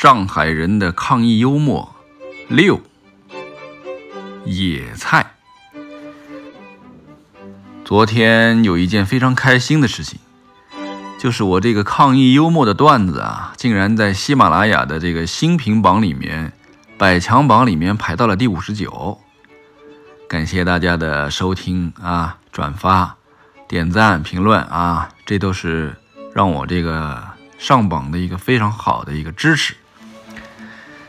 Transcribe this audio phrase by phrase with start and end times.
[0.00, 1.96] 上海人的抗疫幽默
[2.46, 2.80] 六，
[4.44, 5.32] 野菜。
[7.84, 10.20] 昨天有一件非常开心的事情，
[11.18, 16.52] 就是我这个抗疫幽默的段子啊，竟然在喜马拉雅的这个新品榜里面，
[16.96, 19.18] 百强榜里面排到了第五十九。
[20.28, 23.16] 感谢大家的收听啊，转发、
[23.66, 25.96] 点赞、评论啊，这都是
[26.32, 27.20] 让我这个
[27.58, 29.74] 上榜的一个非常好的一个支持，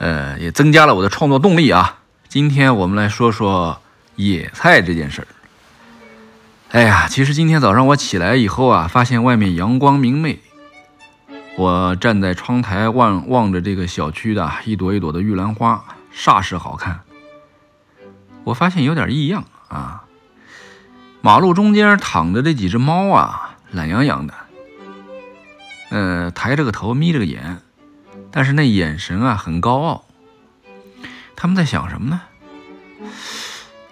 [0.00, 1.98] 呃，也增加了我的创作动力啊。
[2.26, 3.82] 今天我们来说说
[4.16, 5.28] 野菜这件事儿。
[6.70, 10.40] 哎呀，其实今天早上我起来以后啊，发现外面阳光明媚，
[11.58, 15.84] 我站在窗台望望着这个小区的一朵一朵的玉兰花，
[16.16, 17.00] 煞是好看。
[18.44, 20.04] 我发现有点异样啊！
[21.20, 24.32] 马路中间躺着这几只猫啊，懒洋洋的，
[25.90, 27.58] 呃，抬着个头，眯着个眼，
[28.30, 30.04] 但是那眼神啊很高傲。
[31.36, 32.20] 他们在想什么呢？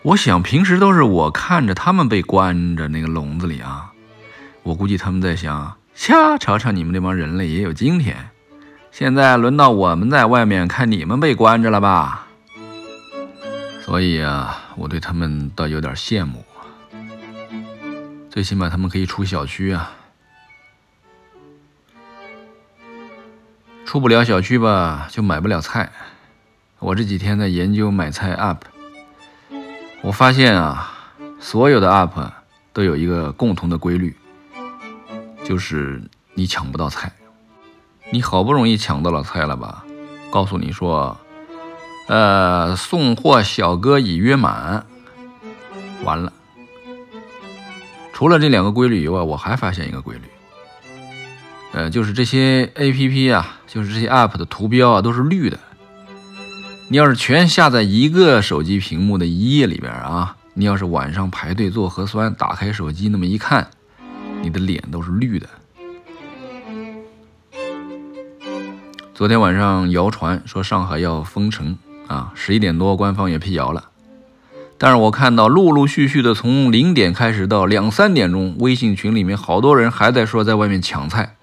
[0.03, 3.93] 我想平时都是我看着他们被关着那个笼子里啊，
[4.63, 8.31] 我估计他们在想：瞎瞧瞧，你们这帮人类也有今天，
[8.93, 12.27] 现在轮到我们在外面看你们被关着了吧？
[13.83, 16.45] 所以啊，我对他们倒有点羡慕，
[18.31, 19.91] 最起码他们可以出小区啊。
[23.89, 25.91] 出不了小区吧，就买不了菜。
[26.79, 28.59] 我这几天在研究买菜 App，
[30.03, 30.93] 我发现啊，
[31.41, 32.31] 所有的 App
[32.75, 34.15] 都有一个共同的规律，
[35.43, 36.03] 就是
[36.35, 37.11] 你抢不到菜。
[38.11, 39.83] 你好不容易抢到了菜了吧？
[40.31, 41.17] 告诉你说。
[42.09, 44.85] 呃，送货小哥已约满。
[46.05, 46.31] 完了，
[48.13, 50.25] 除了这两个规律以外，我还发现一个规律。
[51.79, 55.57] 呃，就是这些 A P P 啊，就是这些 App 的图标啊，都是绿的。
[56.89, 63.69] 你要是全下在一个手机屏幕的一页里边啊，你要是晚上排队做核酸，打开手机那么一看，
[64.43, 65.49] 你的脸都是绿的。
[69.15, 71.79] 昨天晚上谣传说上海要封城。
[72.09, 73.91] 啊，十一点多，官方也辟谣了。
[74.79, 81.37] 但是我看到陆陆续续的，从零点开始到两三点钟，微信群里面好多人还在说在外面抢菜，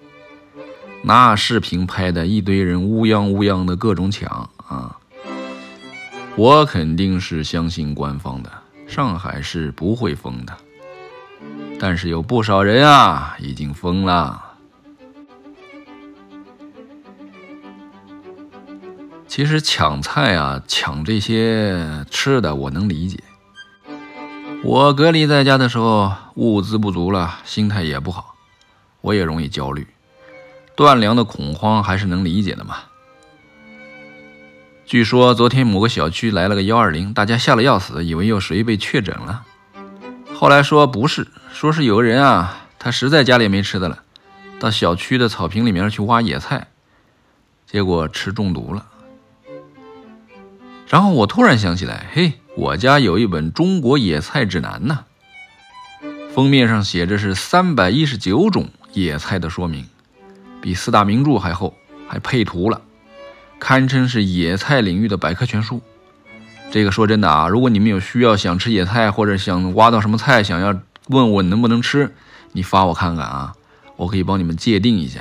[1.07, 4.97] 那视频拍的一堆人乌泱乌泱的各种抢啊。
[6.35, 8.51] 我肯定是相信官方的，
[8.88, 10.57] 上海是不会封的。
[11.79, 14.41] 但是有不少人啊，已经疯了。
[19.27, 23.19] 其实抢菜啊，抢这些吃的，我能理解。
[24.63, 28.33] 我隔离在家的时候，物资不足了，心态也不好，
[29.01, 29.85] 我也容易焦虑，
[30.75, 32.78] 断粮的恐慌还是能理解的嘛。
[34.86, 39.44] 据说昨天某个小区来了个幺二零，大家吓得要死，以为有谁被确诊了。
[40.34, 44.03] 后来说不是，说是有个人啊，他实在家里没吃的了，
[44.59, 46.68] 到小区的草坪里面去挖野菜，
[47.66, 48.86] 结果吃中毒了。
[50.88, 55.06] 然后我突然想起来，嘿，我家有一本《中国野菜指南》呢，
[56.31, 59.88] 封面上写着是三百一十九种野菜的说明，
[60.65, 61.75] 比四大名著还厚，
[62.07, 62.81] 还配图了，
[63.59, 65.79] 堪称是野菜领域的百科全书。
[66.71, 70.75] 这个说真的啊，如果你们有需要想吃野菜，或者想挖到什么菜，想要
[71.09, 72.15] 问我能不能吃，
[72.53, 73.53] 你发我看看啊，
[73.95, 75.19] 我可以帮你们界定一下。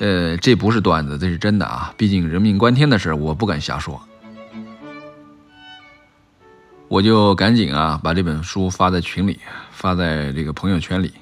[0.00, 4.00] 呃，这不是段子，这是真的啊，毕竟人命关天的事，我不敢瞎说。
[6.88, 9.38] 我就赶紧啊，把这本书发在群里，
[9.72, 11.12] 发在这个朋友圈里。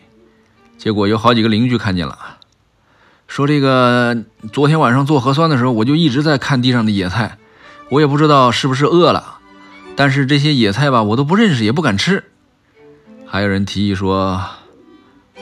[0.78, 2.16] 结果有好几个邻居看见了，
[3.30, 7.38] 说这个昨天晚上做核酸的时候，我就一直在看地上的野菜，
[7.88, 9.38] 我也不知道是不是饿了，
[9.94, 12.24] 但是这些野菜吧，我都不认识，也不敢吃。
[13.28, 14.42] 还有人提议说，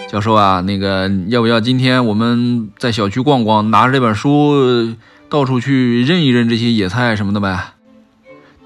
[0.07, 4.95] 教授啊，那个要不要今天我们在小区逛逛，拿着这本书
[5.31, 7.73] 到处去认一认这些野菜什么的呗？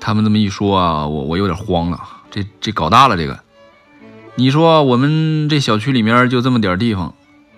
[0.01, 2.01] 他们这么一说啊，我我有点慌了，
[2.33, 3.39] 这这搞大了这个。
[4.35, 7.15] 你说我们这小区里面就这么点地方，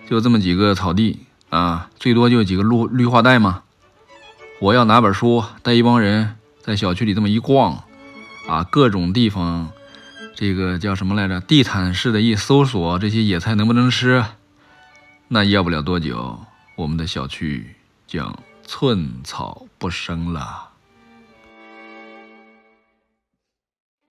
[0.07, 1.21] 就这么几个草地
[1.55, 3.63] 啊，最多就几个绿绿化带嘛？
[4.59, 7.85] 我要拿本书带一帮人在小区里这么一逛，
[8.45, 9.69] 啊，各种地方，
[10.35, 11.39] 这个叫什么来着？
[11.39, 14.25] 地毯式的一搜索，这些野菜能不能吃？
[15.29, 16.41] 那要不了多久，
[16.75, 20.64] 我们的小区将寸草不生了。